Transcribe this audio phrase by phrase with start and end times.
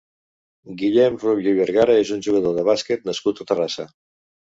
[0.77, 3.87] Guillem Rubio i Vergara és un jugador de bàsquet nascut a Terrassa.